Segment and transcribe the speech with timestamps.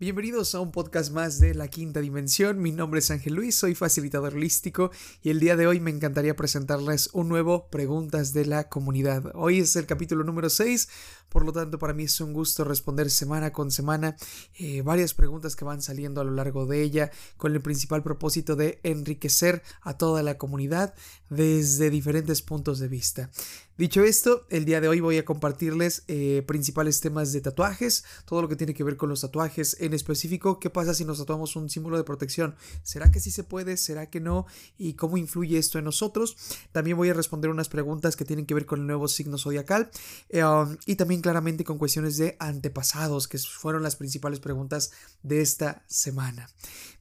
[0.00, 2.62] Bienvenidos a un podcast más de La Quinta Dimensión.
[2.62, 4.92] Mi nombre es Ángel Luis, soy facilitador holístico
[5.24, 9.32] y el día de hoy me encantaría presentarles un nuevo Preguntas de la Comunidad.
[9.34, 10.88] Hoy es el capítulo número 6,
[11.28, 14.14] por lo tanto para mí es un gusto responder semana con semana
[14.56, 18.54] eh, varias preguntas que van saliendo a lo largo de ella con el principal propósito
[18.54, 20.94] de enriquecer a toda la comunidad
[21.28, 23.30] desde diferentes puntos de vista.
[23.78, 28.42] Dicho esto, el día de hoy voy a compartirles eh, principales temas de tatuajes, todo
[28.42, 31.54] lo que tiene que ver con los tatuajes, en específico qué pasa si nos tatuamos
[31.54, 34.46] un símbolo de protección, será que sí se puede, será que no
[34.78, 36.36] y cómo influye esto en nosotros.
[36.72, 39.92] También voy a responder unas preguntas que tienen que ver con el nuevo signo zodiacal
[40.28, 44.90] eh, um, y también claramente con cuestiones de antepasados, que fueron las principales preguntas
[45.22, 46.50] de esta semana.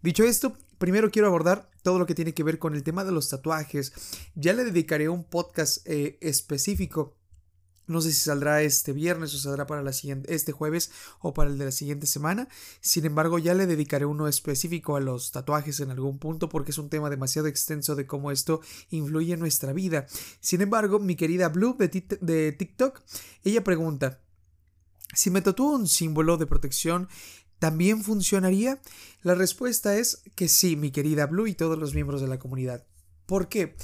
[0.03, 3.11] Dicho esto, primero quiero abordar todo lo que tiene que ver con el tema de
[3.11, 3.93] los tatuajes.
[4.35, 7.15] Ya le dedicaré un podcast eh, específico.
[7.87, 10.91] No sé si saldrá este viernes o saldrá para la siguiente, este jueves
[11.21, 12.49] o para el de la siguiente semana.
[12.81, 16.77] Sin embargo, ya le dedicaré uno específico a los tatuajes en algún punto porque es
[16.77, 20.05] un tema demasiado extenso de cómo esto influye en nuestra vida.
[20.41, 21.87] Sin embargo, mi querida Blue de,
[22.19, 23.01] de TikTok,
[23.45, 24.19] ella pregunta,
[25.13, 27.07] si me tatúo un símbolo de protección,
[27.59, 28.79] ¿También funcionaría?
[29.23, 32.85] La respuesta es que sí, mi querida Blue y todos los miembros de la comunidad.
[33.25, 33.75] ¿Por qué?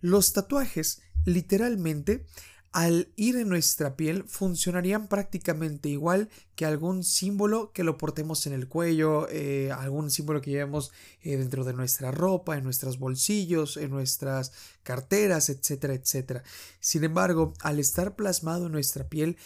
[0.00, 2.26] Los tatuajes, literalmente,
[2.72, 8.54] al ir en nuestra piel, funcionarían prácticamente igual que algún símbolo que lo portemos en
[8.54, 10.90] el cuello, eh, algún símbolo que llevemos
[11.22, 16.42] eh, dentro de nuestra ropa, en nuestros bolsillos, en nuestras carteras, etcétera, etcétera.
[16.80, 19.36] Sin embargo, al estar plasmado en nuestra piel,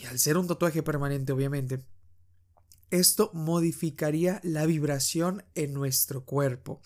[0.00, 1.84] y al ser un tatuaje permanente, obviamente,
[2.92, 6.80] esto modificaría la vibración en nuestro cuerpo.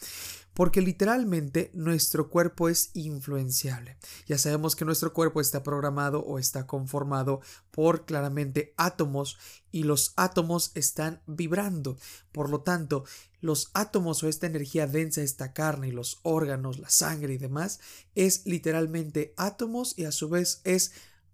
[0.54, 3.98] Porque literalmente nuestro cuerpo es influenciable.
[4.26, 9.36] Ya sabemos que nuestro cuerpo está programado o está conformado por claramente átomos
[9.70, 11.98] y los átomos están vibrando.
[12.32, 13.04] Por lo tanto,
[13.42, 17.80] los átomos o esta energía densa, esta carne y los órganos, la sangre y demás,
[18.14, 20.92] es literalmente átomos y a su vez es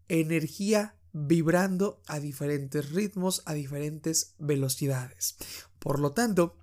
[0.08, 5.36] energía vibrando a diferentes ritmos, a diferentes velocidades.
[5.78, 6.56] Por lo tanto,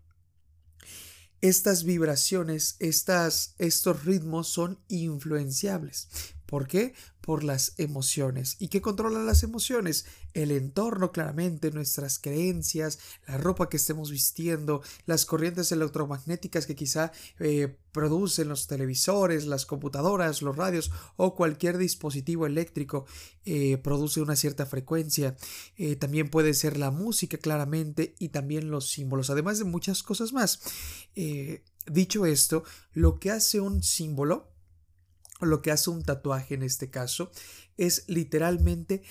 [1.42, 6.10] estas vibraciones, estas, estos ritmos son influenciables.
[6.46, 6.94] ¿Por qué?
[7.30, 8.56] Por las emociones.
[8.58, 10.08] ¿Y qué controla las emociones?
[10.34, 12.98] El entorno, claramente, nuestras creencias,
[13.28, 19.68] la ropa que estemos vistiendo, las corrientes electromagnéticas que quizá eh, producen los televisores, las
[19.68, 23.06] computadoras, los radios o cualquier dispositivo eléctrico
[23.46, 25.38] eh, produce una cierta frecuencia.
[25.78, 30.34] Eh, también puede ser la música, claramente, y también los símbolos, además de muchas cosas
[30.34, 30.62] más.
[31.86, 32.64] dicho esto,
[32.94, 34.50] lo que hace un símbolo
[35.46, 37.32] lo que hace un tatuaje en este caso
[37.78, 39.04] es literalmente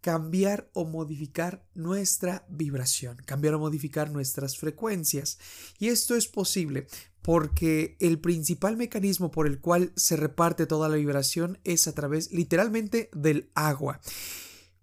[0.00, 5.38] cambiar o modificar nuestra vibración, cambiar o modificar nuestras frecuencias.
[5.80, 6.86] Y esto es posible
[7.22, 12.30] porque el principal mecanismo por el cual se reparte toda la vibración es a través
[12.30, 14.00] literalmente del agua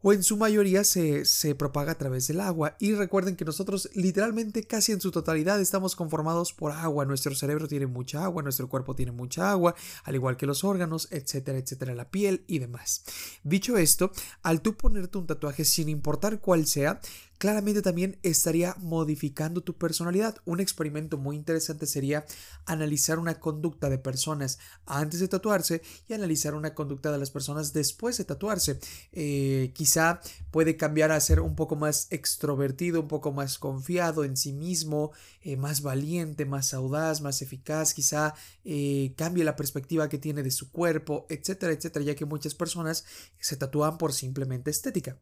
[0.03, 2.75] o en su mayoría se, se, propaga a través del agua.
[2.77, 7.05] Y recuerden que nosotros literalmente casi en su totalidad estamos conformados por agua.
[7.05, 11.07] Nuestro cerebro tiene mucha agua, nuestro cuerpo tiene mucha agua, al igual que los órganos,
[11.09, 13.03] etcétera, etcétera, la piel y demás.
[13.43, 14.11] Dicho esto,
[14.43, 16.99] al tú ponerte un tatuaje sin importar cuál sea,
[17.37, 20.37] claramente también estaría modificando tu personalidad.
[20.45, 22.25] Un experimento muy interesante sería
[22.65, 27.73] analizar una conducta de personas antes de tatuarse y analizar una conducta de las personas
[27.73, 28.79] después de tatuarse.
[29.11, 30.21] Eh, quizá
[30.51, 35.11] puede cambiar a ser un poco más extrovertido, un poco más confiado en sí mismo,
[35.41, 37.93] eh, más valiente, más audaz, más eficaz.
[37.93, 42.55] Quizá eh, cambie la perspectiva que tiene de su cuerpo, etcétera, etcétera, ya que muchas
[42.55, 43.05] personas
[43.39, 45.17] se tatúan por simplemente estética.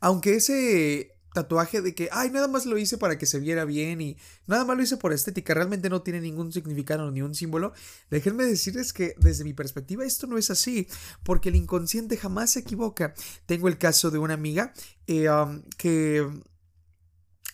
[0.00, 4.00] Aunque ese tatuaje de que, ay, nada más lo hice para que se viera bien
[4.00, 4.16] y
[4.46, 7.72] nada más lo hice por estética, realmente no tiene ningún significado ni un símbolo,
[8.10, 10.88] déjenme decirles que desde mi perspectiva esto no es así,
[11.22, 13.14] porque el inconsciente jamás se equivoca.
[13.46, 14.72] Tengo el caso de una amiga
[15.06, 15.28] eh,
[15.76, 16.26] que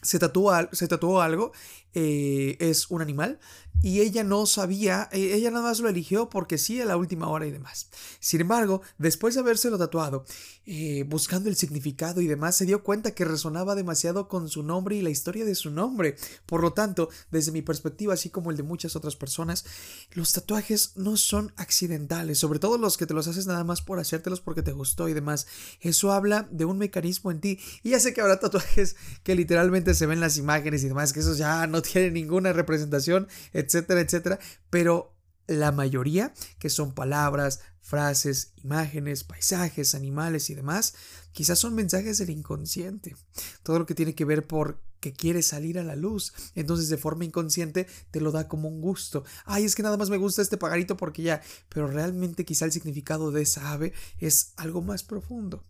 [0.03, 1.53] se tatuó, se tatuó algo,
[1.95, 3.39] eh, es un animal,
[3.83, 7.29] y ella no sabía, e, ella nada más lo eligió porque sí a la última
[7.29, 7.89] hora y demás.
[8.19, 10.25] Sin embargo, después de habérselo tatuado,
[10.65, 14.97] eh, buscando el significado y demás, se dio cuenta que resonaba demasiado con su nombre
[14.97, 16.17] y la historia de su nombre.
[16.47, 19.67] Por lo tanto, desde mi perspectiva, así como el de muchas otras personas,
[20.13, 24.01] los tatuajes no son accidentales, sobre todo los que te los haces nada más por
[24.01, 25.47] hacértelos porque te gustó y demás.
[25.81, 27.59] Eso habla de un mecanismo en ti.
[27.83, 31.21] Y ya sé que habrá tatuajes que literalmente se ven las imágenes y demás, que
[31.21, 34.39] esos ya no tienen ninguna representación, etcétera, etcétera,
[34.71, 35.15] pero
[35.47, 40.95] la mayoría, que son palabras, frases, imágenes, paisajes, animales y demás,
[41.33, 43.15] quizás son mensajes del inconsciente.
[43.63, 46.33] Todo lo que tiene que ver por que quiere salir a la luz.
[46.55, 49.23] Entonces de forma inconsciente te lo da como un gusto.
[49.45, 52.73] Ay, es que nada más me gusta este pajarito porque ya, pero realmente quizá el
[52.73, 55.63] significado de esa ave es algo más profundo.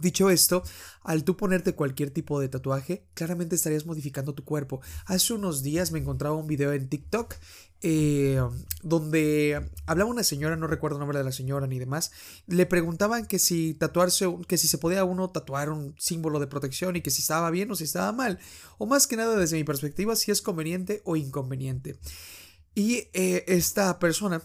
[0.00, 0.62] Dicho esto,
[1.02, 4.80] al tú ponerte cualquier tipo de tatuaje, claramente estarías modificando tu cuerpo.
[5.04, 7.34] Hace unos días me encontraba un video en TikTok
[7.82, 8.40] eh,
[8.82, 12.12] donde hablaba una señora, no recuerdo el nombre de la señora ni demás,
[12.46, 16.96] le preguntaban que si tatuarse, que si se podía uno tatuar un símbolo de protección
[16.96, 18.38] y que si estaba bien o si estaba mal,
[18.78, 21.98] o más que nada desde mi perspectiva, si es conveniente o inconveniente.
[22.74, 24.42] Y eh, esta persona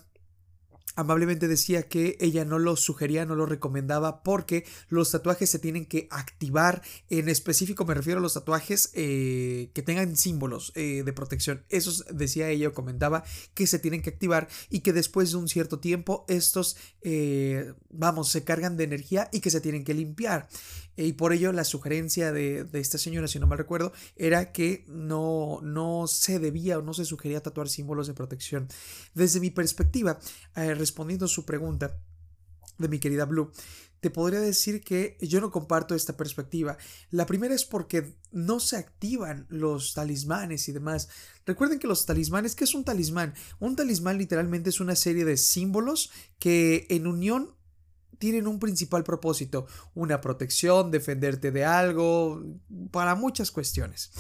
[0.95, 5.86] amablemente decía que ella no lo sugería, no lo recomendaba porque los tatuajes se tienen
[5.86, 6.81] que activar.
[7.09, 11.63] En específico me refiero a los tatuajes eh, que tengan símbolos eh, de protección.
[11.69, 15.47] Esos decía ella o comentaba que se tienen que activar y que después de un
[15.47, 20.47] cierto tiempo estos, eh, vamos, se cargan de energía y que se tienen que limpiar.
[20.97, 25.59] Y por ello la sugerencia de, esta señora, si no mal recuerdo, era que no,
[25.62, 28.68] no se debía o no se sugería tatuar símbolos de protección.
[29.13, 30.19] Desde mi perspectiva,
[30.56, 31.97] eh, respondiendo a su pregunta
[32.77, 33.51] de mi querida Blue,
[34.06, 36.77] te podría decir que yo no comparto esta perspectiva.
[37.09, 41.09] La primera es porque no se activan los talismanes y demás.
[41.44, 43.33] Recuerden que los talismanes, ¿qué es un talismán?
[43.59, 47.55] Un talismán literalmente es una serie de símbolos que en unión
[48.18, 52.44] tienen un principal propósito, una protección, defenderte de algo,
[52.92, 54.12] para muchas cuestiones.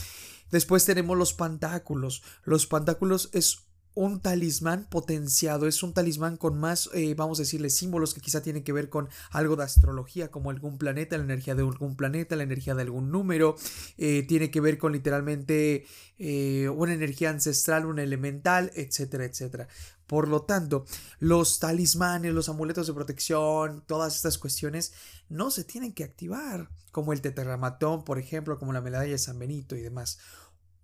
[0.51, 2.23] Después tenemos los pantáculos.
[2.43, 3.65] Los pantáculos es
[3.95, 8.41] un talismán potenciado, es un talismán con más, eh, vamos a decirle, símbolos que quizá
[8.41, 12.35] tienen que ver con algo de astrología, como algún planeta, la energía de algún planeta,
[12.35, 13.55] la energía de algún número,
[13.97, 15.85] eh, tiene que ver con literalmente
[16.19, 19.69] eh, una energía ancestral, una elemental, etcétera, etcétera.
[20.07, 20.85] Por lo tanto,
[21.19, 24.93] los talismanes, los amuletos de protección, todas estas cuestiones
[25.29, 29.39] no se tienen que activar, como el tetramatón, por ejemplo, como la medalla de San
[29.39, 30.19] Benito y demás.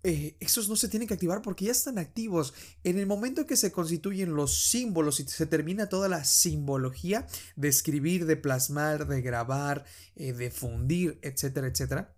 [0.04, 2.54] Eh, esos no se tienen que activar porque ya están activos.
[2.82, 7.68] En el momento que se constituyen los símbolos y se termina toda la simbología de
[7.68, 9.84] escribir, de plasmar, de grabar,
[10.16, 12.14] eh, de fundir, etcétera, etcétera,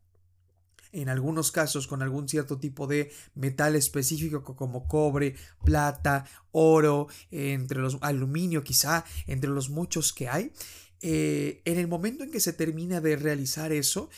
[0.94, 7.81] en algunos casos con algún cierto tipo de metal específico como cobre, plata, oro, entre
[7.81, 10.52] los aluminio quizá, entre los muchos que hay.
[11.00, 14.08] Eh, en el momento en que se termina de realizar eso,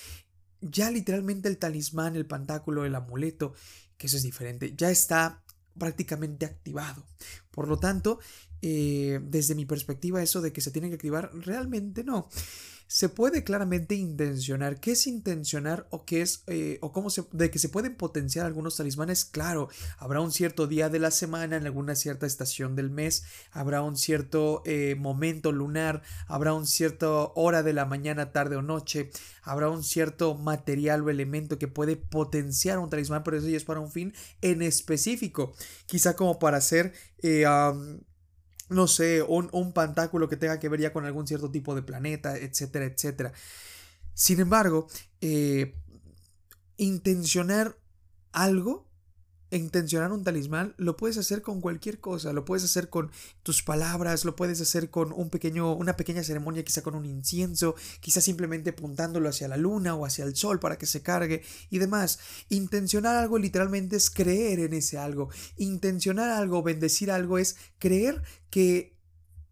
[0.61, 3.55] ya literalmente el talismán, el pantáculo, el amuleto,
[3.97, 5.43] que eso es diferente, ya está
[5.79, 7.05] prácticamente activado.
[7.51, 8.21] Por lo tanto,
[8.61, 12.29] eh, desde mi perspectiva, eso de que se tiene que activar, realmente no
[12.89, 14.81] se puede claramente intencionar.
[14.81, 18.47] ¿Qué es intencionar o qué es eh, o cómo se de que se pueden potenciar
[18.47, 19.25] algunos talismanes?
[19.25, 19.69] Claro,
[19.99, 23.97] habrá un cierto día de la semana, en alguna cierta estación del mes, habrá un
[23.97, 29.11] cierto eh, momento lunar, habrá un cierto hora de la mañana, tarde o noche,
[29.43, 33.65] habrá un cierto material o elemento que puede potenciar un talismán, pero eso ya es
[33.65, 35.55] para un fin en específico,
[35.87, 36.93] quizá como para hacer
[37.23, 37.45] eh,
[38.69, 41.83] no sé, un, un pantáculo que tenga que ver ya con algún cierto tipo de
[41.83, 43.33] planeta, etcétera, etcétera.
[44.15, 44.89] Sin embargo,
[45.21, 45.75] eh,
[46.77, 47.77] intencionar
[48.33, 48.86] algo
[49.57, 53.11] intencionar un talismán lo puedes hacer con cualquier cosa, lo puedes hacer con
[53.43, 57.75] tus palabras, lo puedes hacer con un pequeño, una pequeña ceremonia, quizá con un incienso,
[58.01, 61.79] quizá simplemente apuntándolo hacia la luna o hacia el sol para que se cargue y
[61.79, 62.19] demás.
[62.49, 65.29] Intencionar algo literalmente es creer en ese algo.
[65.57, 68.96] Intencionar algo, bendecir algo es creer que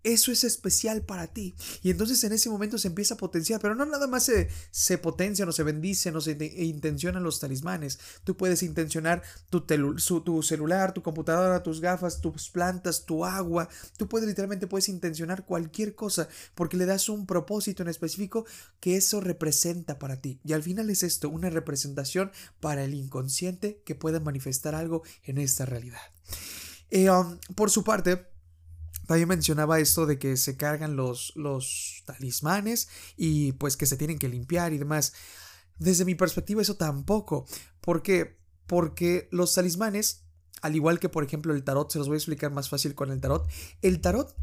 [0.05, 1.55] eso es especial para ti.
[1.83, 4.99] Y entonces en ese momento se empieza a potenciar, pero no nada más se, se
[4.99, 7.99] potencian o se bendicen o se intencionan los talismanes.
[8.23, 13.69] Tú puedes intencionar tu, tu celular, tu computadora, tus gafas, tus plantas, tu agua.
[13.97, 18.45] Tú puedes literalmente puedes intencionar cualquier cosa porque le das un propósito en específico
[18.81, 20.39] que eso representa para ti.
[20.45, 22.31] Y al final es esto, una representación
[22.61, 26.01] para el inconsciente que pueda manifestar algo en esta realidad.
[26.91, 28.34] Eh, um, por su parte,
[29.07, 34.19] también mencionaba esto de que se cargan los, los talismanes y pues que se tienen
[34.19, 35.15] que limpiar y demás.
[35.79, 37.47] Desde mi perspectiva eso tampoco.
[37.81, 38.39] ¿Por qué?
[38.67, 40.25] Porque los talismanes,
[40.63, 43.11] al igual que por ejemplo el tarot, se los voy a explicar más fácil con
[43.11, 43.49] el tarot,
[43.83, 44.35] el tarot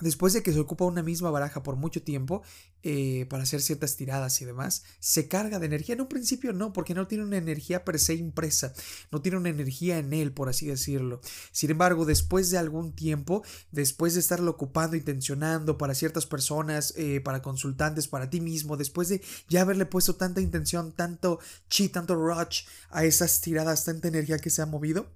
[0.00, 2.42] Después de que se ocupa una misma baraja por mucho tiempo
[2.82, 5.94] eh, para hacer ciertas tiradas y demás, se carga de energía.
[5.94, 8.74] En un principio no, porque no tiene una energía per se impresa,
[9.12, 11.20] no tiene una energía en él, por así decirlo.
[11.52, 17.20] Sin embargo, después de algún tiempo, después de estarlo ocupando, intencionando para ciertas personas, eh,
[17.20, 22.16] para consultantes, para ti mismo, después de ya haberle puesto tanta intención, tanto chi, tanto
[22.16, 25.06] rush a esas tiradas, tanta energía que se ha movido,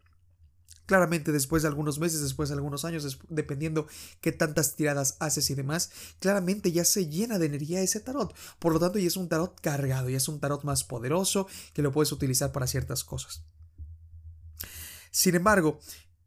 [0.89, 3.87] Claramente después de algunos meses, después de algunos años, dependiendo
[4.23, 8.35] qué tantas tiradas haces y demás, claramente ya se llena de energía ese tarot.
[8.59, 11.83] Por lo tanto, ya es un tarot cargado, ya es un tarot más poderoso que
[11.83, 13.43] lo puedes utilizar para ciertas cosas.
[15.11, 15.79] Sin embargo,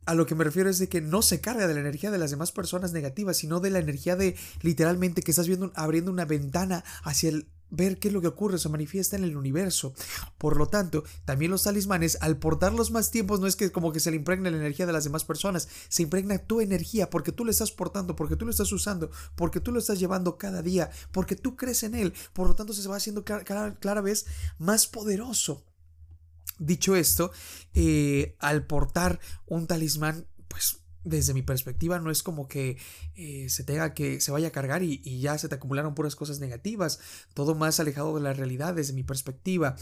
[0.06, 2.20] a lo que me refiero es de que no se carga de la energía de
[2.20, 6.26] las demás personas negativas, sino de la energía de literalmente que estás viendo abriendo una
[6.26, 9.94] ventana hacia el ver qué es lo que ocurre, se manifiesta en el universo.
[10.38, 14.00] Por lo tanto, también los talismanes, al portarlos más tiempos, no es que como que
[14.00, 17.46] se le impregne la energía de las demás personas, se impregna tu energía porque tú
[17.46, 20.92] lo estás portando, porque tú lo estás usando, porque tú lo estás llevando cada día,
[21.12, 22.14] porque tú crees en él.
[22.34, 24.26] Por lo tanto, se va haciendo cada, vez
[24.58, 25.64] más poderoso.
[26.60, 27.32] Dicho esto,
[27.74, 32.78] eh, al portar un talismán, pues desde mi perspectiva no es como que
[33.16, 36.16] eh, se tenga que se vaya a cargar y, y, ya se te acumularon puras
[36.16, 37.00] cosas negativas
[37.34, 39.76] todo más alejado de la realidad desde mi perspectiva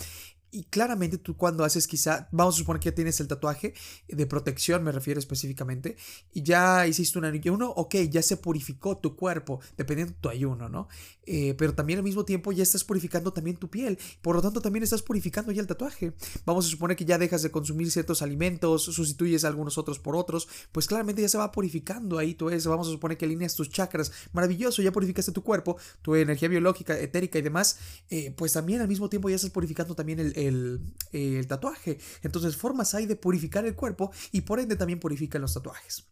[0.51, 3.73] y claramente tú cuando haces quizá, vamos a suponer que ya tienes el tatuaje
[4.07, 5.95] de protección, me refiero específicamente,
[6.33, 10.69] y ya hiciste un ayuno, ok, ya se purificó tu cuerpo, dependiendo de tu ayuno,
[10.69, 10.87] ¿no?
[11.25, 14.61] Eh, pero también al mismo tiempo ya estás purificando también tu piel, por lo tanto
[14.61, 16.13] también estás purificando ya el tatuaje.
[16.45, 20.47] Vamos a suponer que ya dejas de consumir ciertos alimentos, sustituyes algunos otros por otros,
[20.71, 23.69] pues claramente ya se va purificando ahí todo eso, vamos a suponer que alineas tus
[23.69, 27.77] chakras, maravilloso, ya purificaste tu cuerpo, tu energía biológica, etérica y demás,
[28.09, 31.99] eh, pues también al mismo tiempo ya estás purificando también el el, tatuaje.
[32.21, 36.07] Entonces formas hay de purificar el cuerpo y por ende también purifican los tatuajes.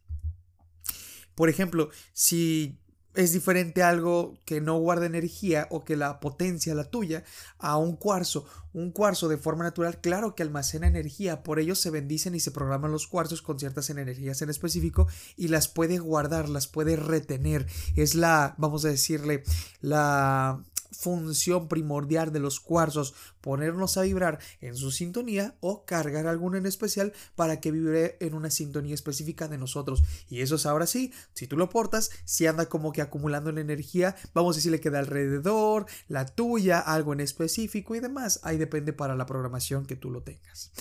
[1.35, 2.79] Por ejemplo, si
[3.13, 7.23] es diferente algo que no guarda energía o que la potencia la tuya
[7.57, 8.45] a un cuarzo.
[8.73, 12.51] Un cuarzo de forma natural, claro que almacena energía, por ello se bendicen y se
[12.51, 17.65] programan los cuarzos con ciertas energías en específico y las puede guardar, las puede retener.
[17.95, 19.43] Es la, vamos a decirle,
[19.81, 26.57] la función primordial de los cuarzos, ponernos a vibrar en su sintonía o cargar alguno
[26.57, 30.03] en especial para que vibre en una sintonía específica de nosotros.
[30.29, 33.61] Y eso es ahora sí, si tú lo portas, si anda como que acumulando la
[33.61, 38.39] energía, vamos a decirle que de alrededor, la tuya, algo en específico y demás.
[38.43, 40.71] Ahí depende para la programación que tú lo tengas.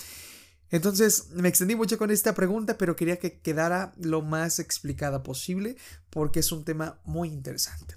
[0.69, 5.77] Entonces me extendí mucho con esta pregunta, pero quería que quedara lo más explicada posible
[6.09, 7.95] porque es un tema muy interesante.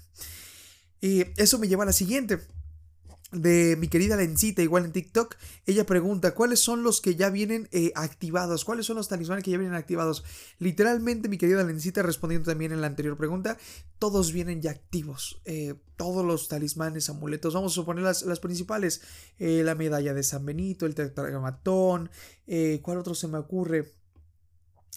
[1.01, 2.39] Y eso me lleva a la siguiente.
[3.31, 7.69] De mi querida Lencita, igual en TikTok, ella pregunta, ¿cuáles son los que ya vienen
[7.71, 8.65] eh, activados?
[8.65, 10.25] ¿Cuáles son los talismanes que ya vienen activados?
[10.59, 13.57] Literalmente, mi querida Lencita, respondiendo también en la anterior pregunta,
[13.99, 15.41] todos vienen ya activos.
[15.45, 19.01] Eh, todos los talismanes, amuletos, vamos a suponer las, principales.
[19.39, 22.11] Eh, la medalla de San Benito, el tetragramatón,
[22.81, 23.93] ¿cuál otro se me ocurre?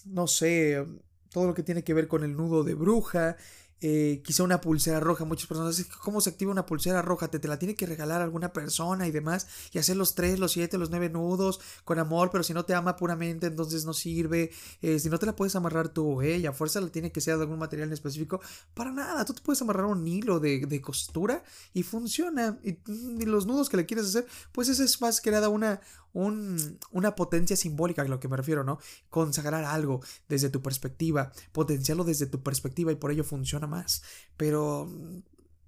[0.03, 0.85] No sé,
[1.29, 3.37] todo lo que tiene que ver con el nudo de bruja.
[3.81, 5.25] Eh, quizá una pulsera roja.
[5.25, 7.27] Muchas personas dicen, ¿cómo se activa una pulsera roja?
[7.27, 9.47] Te, te la tiene que regalar alguna persona y demás.
[9.71, 12.73] Y hacer los tres, los siete, los nueve nudos con amor, pero si no te
[12.73, 14.51] ama puramente, entonces no sirve.
[14.81, 17.21] Eh, si no te la puedes amarrar tú, eh, y a fuerza la tiene que
[17.21, 18.39] ser de algún material en específico.
[18.73, 22.57] Para nada, tú te puedes amarrar un hilo de, de costura y funciona.
[22.63, 25.81] Y, y, los nudos que le quieres hacer, pues esa es más que nada una,
[26.15, 28.79] una potencia simbólica, a lo que me refiero, ¿no?
[29.09, 34.01] Consagrar algo desde tu perspectiva, potenciarlo desde tu perspectiva y por ello funciona más.
[34.37, 35.19] Pero mm,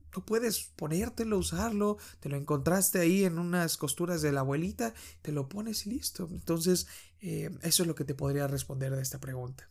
[0.10, 5.34] tú puedes ponértelo, usarlo, te lo encontraste ahí en unas costuras de la abuelita, te
[5.34, 6.30] lo pones y listo.
[6.32, 6.88] Entonces,
[7.20, 9.70] eh, eso es lo que te podría responder de esta pregunta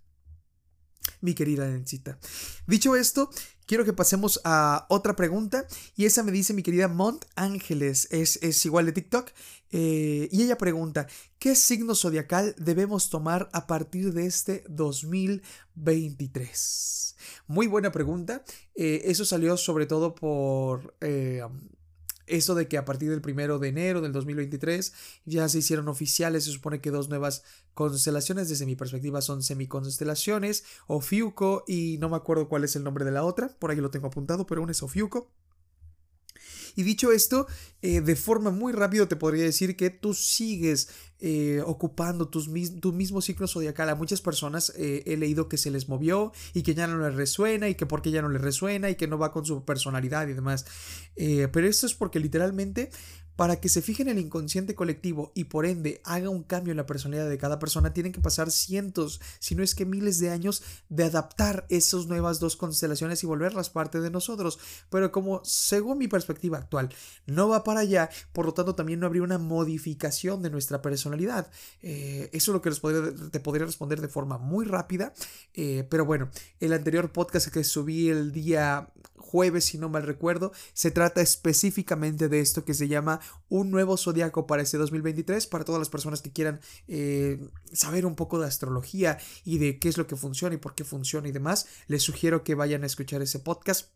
[1.20, 2.18] mi querida Nencita.
[2.66, 3.30] Dicho esto,
[3.66, 5.66] quiero que pasemos a otra pregunta
[5.96, 9.30] y esa me dice mi querida Mont Ángeles, es, es igual de TikTok,
[9.70, 11.06] eh, y ella pregunta,
[11.38, 17.16] ¿qué signo zodiacal debemos tomar a partir de este 2023?
[17.46, 18.44] Muy buena pregunta,
[18.74, 20.94] eh, eso salió sobre todo por...
[21.00, 21.40] Eh,
[22.26, 24.92] eso de que a partir del primero de enero del 2023
[25.26, 30.64] ya se hicieron oficiales, se supone que dos nuevas constelaciones, desde mi perspectiva son semiconstelaciones,
[30.88, 33.92] Ofiuco y no me acuerdo cuál es el nombre de la otra, por ahí lo
[33.92, 35.30] tengo apuntado, pero una es Ofiuco.
[36.76, 37.46] Y dicho esto,
[37.82, 42.92] eh, de forma muy rápida te podría decir que tú sigues eh, ocupando tus, tu
[42.92, 43.88] mismo ciclo zodiacal.
[43.88, 47.14] A muchas personas eh, he leído que se les movió y que ya no les
[47.14, 50.28] resuena y que porque ya no les resuena y que no va con su personalidad
[50.28, 50.66] y demás.
[51.16, 52.90] pero esto es porque literalmente
[53.36, 56.78] para que se fije en el inconsciente colectivo y por ende haga un cambio en
[56.78, 60.30] la personalidad de cada persona, tienen que pasar cientos, si no es que miles de
[60.30, 64.58] años de adaptar esas nuevas dos constelaciones y volverlas parte de nosotros.
[64.90, 66.88] Pero como según mi perspectiva actual
[67.26, 71.50] no va para allá, por lo tanto también no habría una modificación de nuestra personalidad.
[71.82, 72.70] Eh, eso es lo que
[73.30, 75.12] te podría responder de forma muy rápida.
[75.54, 78.90] Eh, pero bueno, el anterior podcast que subí el día
[79.26, 83.96] jueves, si no mal recuerdo, se trata específicamente de esto que se llama un nuevo
[83.96, 88.46] zodiaco para este 2023, para todas las personas que quieran eh, saber un poco de
[88.46, 92.02] astrología y de qué es lo que funciona y por qué funciona y demás, les
[92.02, 93.90] sugiero que vayan a escuchar ese podcast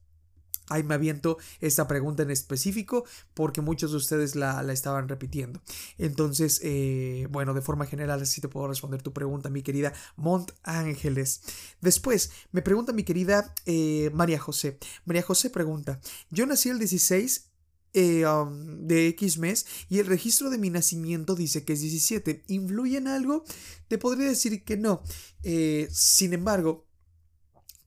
[0.71, 5.61] Ahí me aviento esta pregunta en específico porque muchos de ustedes la, estaban repitiendo.
[5.99, 10.53] Entonces, eh, bueno, de forma general así te puedo responder tu pregunta, mi querida Mont
[10.63, 11.43] Ángeles.
[11.81, 14.79] Después, me pregunta mi querida eh, María José.
[15.05, 17.50] María José pregunta, yo nací el 16
[17.95, 18.25] eh,
[18.79, 22.45] de X mes y el registro de mi nacimiento dice que es 17.
[22.49, 23.45] ¿Influye en algo?
[23.89, 25.03] Te podría decir que no.
[25.91, 26.90] sin embargo,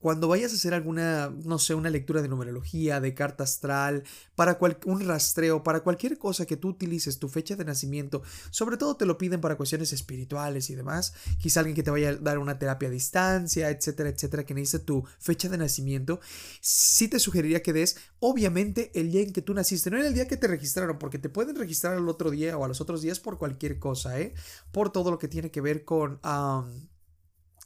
[0.04, 4.58] cuando vayas a hacer alguna, no sé, una lectura de numerología, de carta astral, para
[4.84, 9.06] un rastreo, para cualquier cosa que tú utilices tu fecha de nacimiento, sobre todo te
[9.06, 12.58] lo piden para cuestiones espirituales y demás, quizá alguien que te vaya a dar una
[12.58, 16.20] terapia a distancia, etcétera, etcétera, que necesite tu fecha de nacimiento,
[16.60, 20.12] sí te sugeriría que des, obviamente, el día en que tú naciste, no en el
[20.12, 23.00] día que te registraron, porque te pueden registrar al otro día o a los otros
[23.00, 24.34] días por cualquier cosa, ¿eh?
[24.70, 26.20] Por todo lo que tiene que ver con...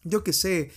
[0.04, 0.70] yo qué sé,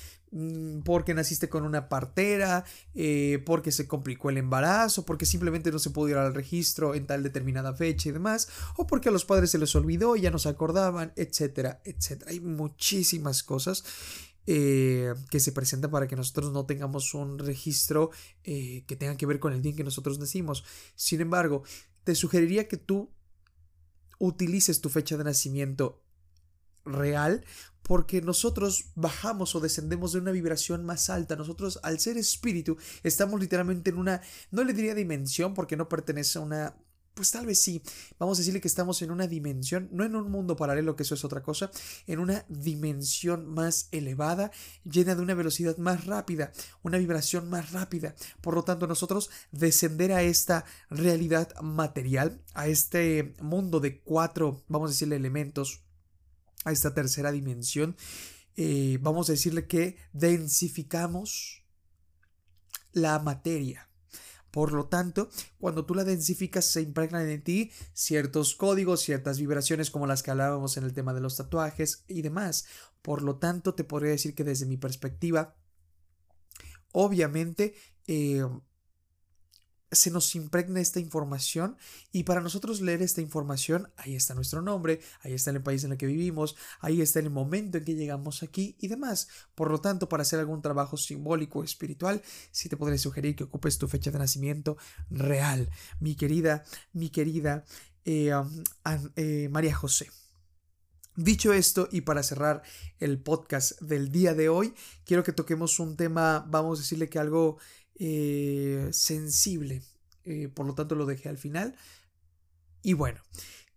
[0.86, 5.90] porque naciste con una partera, eh, porque se complicó el embarazo, porque simplemente no se
[5.90, 8.48] pudo ir al registro en tal determinada fecha y demás,
[8.78, 12.32] o porque a los padres se les olvidó y ya no se acordaban, etcétera, etcétera.
[12.32, 13.84] Hay muchísimas cosas
[14.48, 18.12] eh, que se presentan para que nosotros no tengamos un registro
[18.44, 20.64] eh, que tenga que ver con el día en que nosotros nacimos.
[20.96, 21.64] Sin embargo,
[22.04, 23.12] te sugeriría que tú
[24.18, 26.02] utilices tu fecha de nacimiento
[26.86, 27.44] real
[27.84, 31.36] porque nosotros bajamos o descendemos de una vibración más alta.
[31.36, 34.22] Nosotros, al ser espíritu, estamos literalmente en una,
[34.52, 36.76] no le diría dimensión porque no pertenece a una
[37.14, 37.82] pues tal vez sí,
[38.20, 41.16] vamos a decirle que estamos en una dimensión, no en un mundo paralelo, que eso
[41.16, 41.70] es otra cosa,
[42.08, 44.52] en una dimensión más elevada,
[44.90, 46.52] llena de una velocidad más rápida,
[46.84, 48.16] una vibración más rápida.
[48.40, 54.90] Por lo tanto, nosotros descender a esta realidad material, a este mundo de cuatro, vamos
[54.90, 55.84] a decirle, elementos,
[56.64, 57.96] a esta tercera dimensión,
[58.56, 61.64] eh, vamos a decirle que densificamos
[62.92, 63.88] la materia.
[64.52, 69.90] Por lo tanto, cuando tú la densificas, se impregnan en ti ciertos códigos, ciertas vibraciones
[69.90, 72.66] como las que hablábamos en el tema de los tatuajes y demás.
[73.02, 75.56] Por lo tanto, te podría decir que desde mi perspectiva,
[76.92, 77.76] obviamente,
[78.08, 78.44] eh,
[79.92, 81.78] se nos impregna esta información
[82.12, 85.92] y para nosotros leer esta información, ahí está nuestro nombre, ahí está el país en
[85.92, 89.28] el que vivimos, ahí está el momento en que llegamos aquí y demás.
[89.54, 93.44] Por lo tanto, para hacer algún trabajo simbólico o espiritual, sí te podré sugerir que
[93.44, 94.78] ocupes tu fecha de nacimiento
[95.10, 97.66] real, mi querida, mi querida
[98.06, 98.32] eh,
[99.16, 100.10] eh, María José.
[101.18, 102.64] Dicho esto, y para cerrar
[103.00, 104.74] el podcast del día de hoy,
[105.04, 107.58] quiero que toquemos un tema, vamos a decirle que algo
[108.04, 109.84] eh, sensible.
[110.24, 111.76] Eh, por lo tanto, lo dejé al final.
[112.82, 113.22] Y bueno,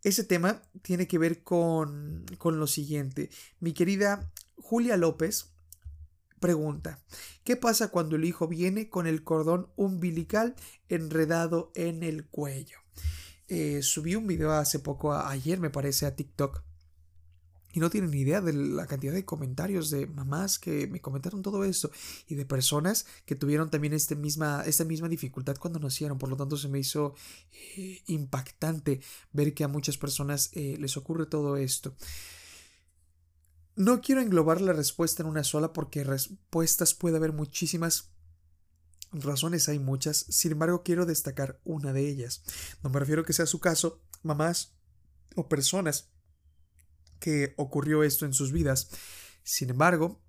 [0.03, 3.29] ese tema tiene que ver con, con lo siguiente.
[3.61, 5.51] Mi querida Julia López
[6.41, 6.99] pregunta,
[7.45, 10.55] ¿qué pasa cuando el hijo viene con el cordón umbilical
[10.89, 12.79] enredado en el cuello?
[13.49, 16.63] Eh, subí un video hace poco, ayer me parece, a TikTok
[17.75, 21.43] y no tienen ni idea de la cantidad de comentarios de mamás que me comentaron
[21.43, 21.91] todo esto
[22.29, 26.17] y de personas que tuvieron también este misma, esta misma dificultad cuando nacieron.
[26.17, 27.17] Por lo tanto, se me hizo
[27.77, 29.01] eh, impactante
[29.33, 31.97] ver que a muchas personas eh, les ocurre todo esto.
[33.75, 38.13] No quiero englobar la respuesta en una sola porque respuestas puede haber muchísimas.
[39.11, 42.45] Razones hay muchas, sin embargo quiero destacar una de ellas.
[42.85, 44.75] No me refiero a que sea su caso, mamás
[45.35, 46.14] o personas
[47.19, 48.91] que ocurrió esto en sus vidas.
[49.43, 50.21] Sin embargo,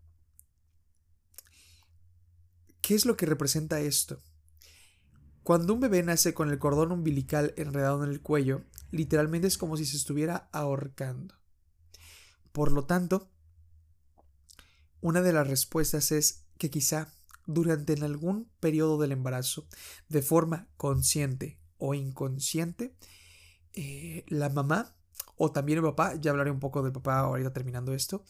[2.82, 4.22] ¿qué es lo que representa esto?
[5.44, 9.78] Cuando un bebé nace con el cordón umbilical enredado en el cuello, literalmente es como
[9.78, 11.36] si se estuviera ahorcando.
[12.52, 13.30] Por lo tanto,
[15.02, 17.14] una de las respuestas es que quizá
[17.46, 19.68] durante algún periodo del embarazo,
[20.10, 22.96] de forma consciente o inconsciente,
[23.74, 24.96] eh, la mamá
[25.38, 28.24] o también el papá, ya hablaré un poco del papá ahorita terminando esto,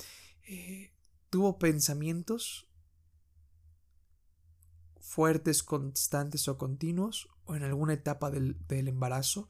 [0.47, 0.91] eh,
[1.29, 2.67] tuvo pensamientos
[4.99, 9.47] fuertes, constantes o continuos, o en alguna etapa del, del embarazo,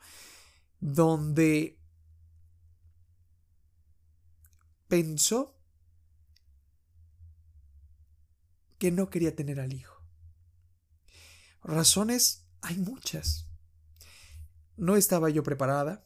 [0.79, 1.79] donde
[4.87, 5.55] pensó
[8.77, 9.95] que no quería tener al hijo.
[11.63, 13.47] Razones hay muchas.
[14.77, 16.05] No estaba yo preparada,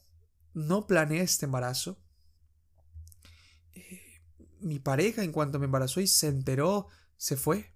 [0.54, 2.00] no planeé este embarazo.
[3.74, 4.02] eh,
[4.60, 7.74] mi pareja en cuanto me embarazó y se enteró, se fue.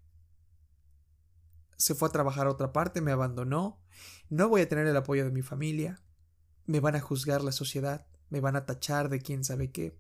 [1.78, 3.82] Se fue a trabajar a otra parte, me abandonó.
[4.30, 6.02] No voy a tener el apoyo de mi familia.
[6.66, 9.98] Me van a juzgar la sociedad, me van a tachar de quién sabe qué.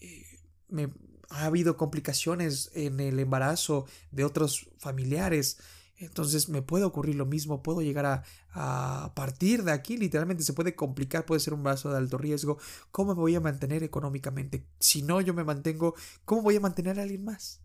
[0.00, 0.24] Eh,
[0.68, 0.92] me,
[1.30, 5.58] ha habido complicaciones en el embarazo de otros familiares.
[6.04, 10.74] Entonces me puede ocurrir lo mismo, puedo llegar a, partir de aquí, literalmente se puede
[10.74, 12.58] complicar, puede ser un brazo de alto riesgo.
[12.90, 14.66] ¿Cómo me voy a mantener económicamente?
[14.78, 17.60] Si no yo me mantengo, ¿cómo voy a mantener a alguien más?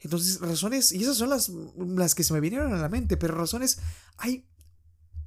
[0.00, 3.34] Entonces, razones, y esas son las, las que se me vinieron a la mente, pero
[3.34, 3.78] razones
[4.18, 4.48] hay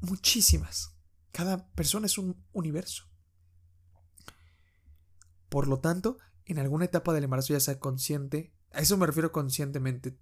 [0.02, 0.94] muchísimas.
[1.32, 3.06] Cada persona es un universo.
[5.50, 9.32] Por lo tanto, en alguna etapa del embarazo ya sea consciente, a eso me refiero
[9.32, 10.18] conscientemente,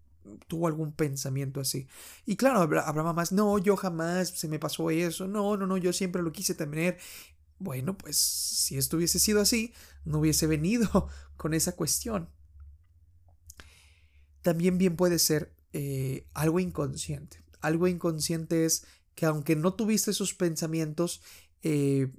[0.48, 1.88] tuvo algún pensamiento así.
[2.26, 5.94] Y claro, habrá, mamás, no, yo jamás se me pasó eso, no, no, no, yo
[5.94, 6.98] siempre lo quise tener.
[7.60, 9.74] Bueno, pues si esto hubiese sido así,
[10.06, 12.30] no hubiese venido con esa cuestión.
[14.42, 17.44] También bien puede ser eh, algo inconsciente.
[17.62, 18.86] Algo inconsciente es
[19.16, 21.22] que aunque no tuviste esos pensamientos,
[21.64, 22.12] eh,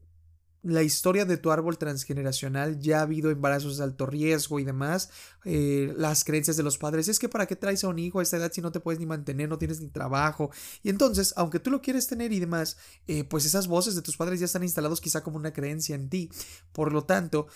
[0.62, 5.10] la historia de tu árbol transgeneracional, ya ha habido embarazos de alto riesgo y demás,
[5.44, 8.22] eh, las creencias de los padres, es que para qué traes a un hijo a
[8.22, 10.50] esta edad si no te puedes ni mantener, no tienes ni trabajo.
[10.82, 14.16] Y entonces, aunque tú lo quieres tener y demás, eh, pues esas voces de tus
[14.16, 16.30] padres ya están instalados quizá como una creencia en ti.
[16.72, 17.46] Por lo tanto,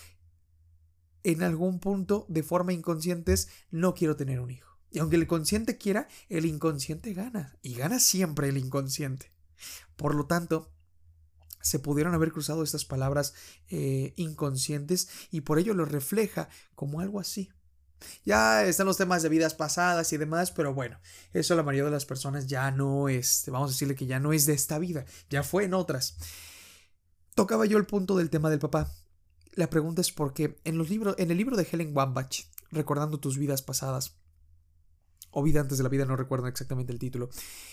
[1.24, 3.34] en algún punto, de forma inconsciente,
[3.70, 4.78] no quiero tener un hijo.
[4.90, 7.56] Y aunque el consciente quiera, el inconsciente gana.
[7.62, 9.32] Y gana siempre el inconsciente.
[9.96, 10.70] Por lo tanto,
[11.62, 13.34] se pudieron haber cruzado estas palabras
[13.68, 17.50] eh, inconscientes y por ello lo refleja como algo así.
[18.24, 20.98] Ya están los temas de vidas pasadas y demás, pero bueno,
[21.32, 24.32] eso la mayoría de las personas ya no es, vamos a decirle que ya no
[24.32, 26.16] es de esta vida, ya fue en otras.
[27.34, 28.92] Tocaba yo el punto del tema del papá.
[29.54, 33.20] La pregunta es por qué en los libros, en el libro de Helen Wambach, recordando
[33.20, 34.16] tus vidas pasadas,
[35.32, 37.30] o Vida antes de la vida, no recuerdo exactamente el título.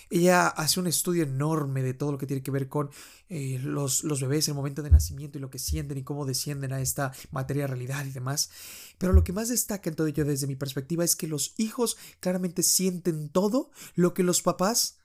[0.10, 2.90] Ella hace un estudio enorme de todo lo que tiene que ver con
[3.28, 6.74] eh, los, los bebés el momento de nacimiento y lo que sienten y cómo descienden
[6.74, 8.50] a esta materia realidad y demás.
[8.98, 11.98] Pero lo que más destaca en todo ello desde mi perspectiva es que los hijos
[12.20, 14.98] claramente sienten todo lo que los papás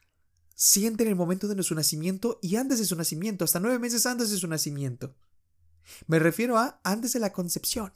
[0.54, 4.06] sienten en el momento de su nacimiento y antes de su nacimiento, hasta nueve meses
[4.06, 5.14] antes de su nacimiento.
[6.06, 7.92] Me refiero a antes de la concepción.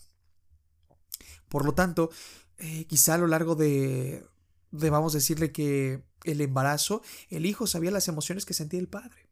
[1.49, 2.11] Por lo tanto,
[2.59, 4.27] eh, quizá a lo largo de,
[4.71, 9.29] debamos decirle que el embarazo, el hijo sabía las emociones que sentía el padre.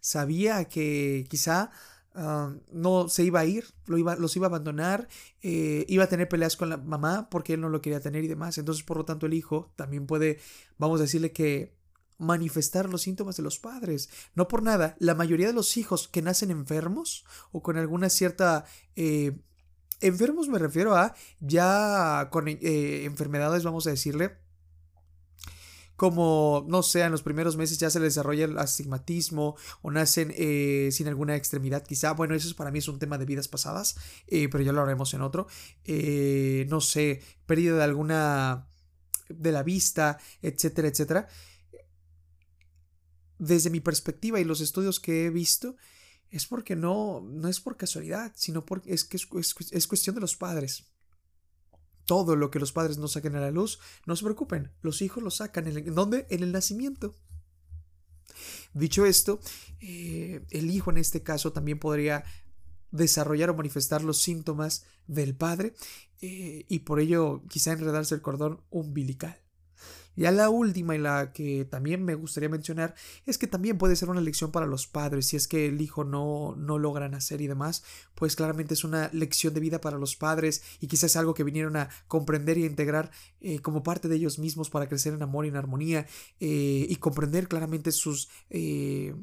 [0.00, 1.70] Sabía que quizá
[2.14, 5.08] ah, no se iba a ir, lo iba, los iba a abandonar,
[5.42, 8.28] eh, iba a tener peleas con la mamá porque él no lo quería tener y
[8.28, 8.58] demás.
[8.58, 10.38] Entonces, por lo tanto, el hijo también puede,
[10.78, 11.76] vamos a decirle que
[12.18, 14.08] manifestar los síntomas de los padres.
[14.34, 18.64] No por nada, la mayoría de los hijos que nacen enfermos o con alguna cierta
[18.94, 19.36] eh,
[20.00, 24.38] enfermos me refiero a ya con eh, enfermedades, vamos a decirle,
[25.96, 30.32] como, no sé, en los primeros meses ya se les desarrolla el astigmatismo o nacen
[30.36, 32.12] eh, sin alguna extremidad quizá.
[32.12, 35.12] Bueno, eso para mí es un tema de vidas pasadas, eh, pero ya lo haremos
[35.14, 35.46] en otro.
[35.84, 38.68] Eh, no sé, pérdida de alguna
[39.28, 41.28] de la vista, etcétera, etcétera.
[43.38, 45.76] Desde mi perspectiva y los estudios que he visto,
[46.30, 50.36] es porque no, no es por casualidad, sino porque es que es cuestión de los
[50.36, 50.95] padres
[52.06, 55.22] todo lo que los padres no saquen a la luz, no se preocupen, los hijos
[55.22, 55.66] lo sacan.
[55.66, 56.26] ¿En, dónde?
[56.30, 57.14] En el nacimiento.
[58.72, 59.40] Dicho esto,
[59.80, 62.24] eh, el hijo en este caso también podría
[62.90, 65.74] desarrollar o manifestar los síntomas del padre
[66.20, 69.45] eh, y por ello quizá enredarse el cordón umbilical.
[70.16, 72.94] Ya la última y la que también me gustaría mencionar
[73.26, 76.04] es que también puede ser una lección para los padres si es que el hijo
[76.04, 80.16] no, no logra nacer y demás, pues claramente es una lección de vida para los
[80.16, 84.16] padres y quizás algo que vinieron a comprender y a integrar eh, como parte de
[84.16, 86.06] ellos mismos para crecer en amor y en armonía
[86.40, 88.28] eh, y comprender claramente sus...
[88.50, 89.14] Eh,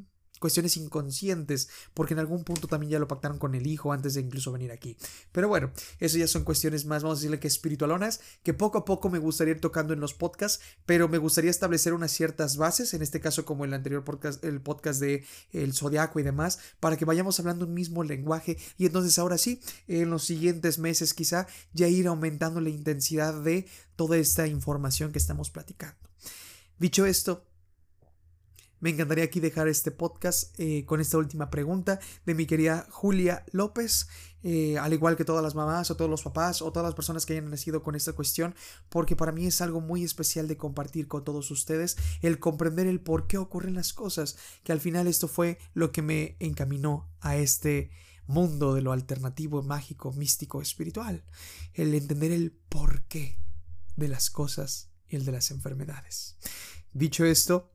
[0.44, 4.20] cuestiones inconscientes, porque en algún punto también ya lo pactaron con el hijo antes de
[4.20, 4.98] incluso venir aquí.
[5.32, 8.84] Pero bueno, eso ya son cuestiones más, vamos a decirle que espiritualonas, que poco a
[8.84, 12.94] poco me gustaría ir tocando en los podcasts, pero me gustaría establecer unas ciertas bases,
[12.94, 16.98] en este caso como el anterior podcast, el podcast de El Zodiaco y demás, para
[16.98, 21.48] que vayamos hablando un mismo lenguaje y entonces ahora sí, en los siguientes meses quizá
[21.72, 25.96] ya ir aumentando la intensidad de toda esta información que estamos platicando.
[26.80, 27.46] Dicho esto,
[28.84, 33.46] me encantaría aquí dejar este podcast eh, con esta última pregunta de mi querida Julia
[33.54, 34.10] López,
[34.44, 37.26] eh, al igual que todas las mamás o todos los papás o todas las personas
[37.26, 38.56] que hayan nacido con esta cuestión,
[38.90, 43.00] porque para mí es algo muy especial de compartir con todos ustedes el comprender el
[43.00, 47.38] por qué ocurren las cosas, que al final esto fue lo que me encaminó a
[47.38, 47.90] este
[48.28, 51.24] mundo de lo alternativo, mágico, místico, espiritual.
[51.74, 53.40] El entender el porqué
[53.96, 56.36] de las cosas y el de las enfermedades.
[56.92, 57.73] Dicho esto,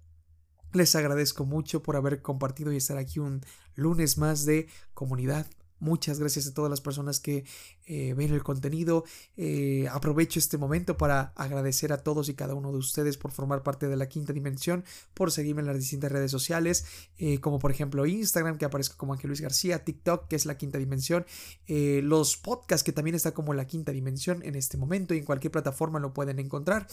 [0.73, 3.43] les agradezco mucho por haber compartido y estar aquí un
[3.75, 5.47] lunes más de comunidad.
[5.81, 7.45] Muchas gracias a todas las personas que
[7.89, 9.05] eh, ven el contenido.
[9.37, 13.63] Eh, aprovecho este momento para agradecer a todos y cada uno de ustedes por formar
[13.63, 16.85] parte de la quinta dimensión, por seguirme en las distintas redes sociales,
[17.17, 20.59] eh, como por ejemplo Instagram, que aparezco como Ángel Luis García, TikTok, que es la
[20.59, 21.25] quinta dimensión,
[21.67, 25.51] los podcasts, que también está como la quinta dimensión en este momento y en cualquier
[25.51, 26.87] plataforma lo pueden encontrar.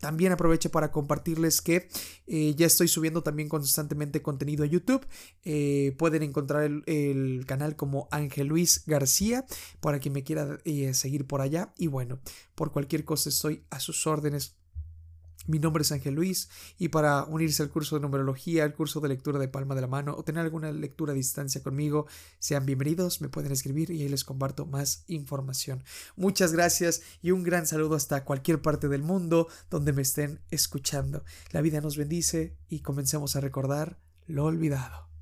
[0.00, 1.88] también aprovecho para compartirles que
[2.26, 5.06] ya estoy subiendo también constantemente contenido a YouTube.
[5.96, 9.44] pueden encontrar el canal como Ángel Luis García
[9.80, 11.72] para quien me quiera eh, seguir por allá.
[11.76, 12.20] Y bueno,
[12.54, 14.56] por cualquier cosa estoy a sus órdenes.
[15.46, 19.08] Mi nombre es Ángel Luis y para unirse al curso de numerología, al curso de
[19.08, 22.06] lectura de palma de la mano o tener alguna lectura a distancia conmigo,
[22.40, 25.84] sean bienvenidos, me pueden escribir y ahí les comparto más información.
[26.16, 31.22] Muchas gracias y un gran saludo hasta cualquier parte del mundo donde me estén escuchando.
[31.52, 35.15] La vida nos bendice y comencemos a recordar lo olvidado.